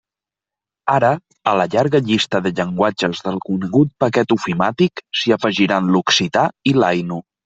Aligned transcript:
Ara, 0.91 1.09
a 1.49 1.51
la 1.59 1.65
llarga 1.73 1.99
llista 2.07 2.39
de 2.47 2.51
llenguatges 2.59 3.21
del 3.27 3.37
conegut 3.49 3.91
paquet 4.05 4.33
ofimàtic 4.37 5.05
s'hi 5.21 5.35
afegiran 5.37 5.93
l'occità 5.97 6.47
i 6.73 6.75
l'ainu. 6.79 7.21